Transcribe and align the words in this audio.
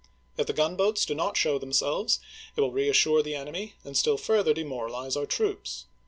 If 0.35 0.47
the 0.47 0.53
gunboats 0.53 1.05
do 1.05 1.13
not 1.13 1.37
show 1.37 1.59
themselves, 1.59 2.19
it 2.55 2.61
will 2.61 2.71
reassure 2.71 3.21
the 3.21 3.35
enemy 3.35 3.75
and 3.83 3.95
still 3.95 4.17
further 4.17 4.51
demoralize 4.51 5.15
our 5.15 5.27
troops. 5.27 5.85